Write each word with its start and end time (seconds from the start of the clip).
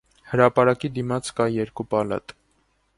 Հրապարակի 0.29 0.91
դիմաց 0.97 1.31
կա 1.41 1.49
երկու 1.59 1.89
պալատ։ 1.95 2.39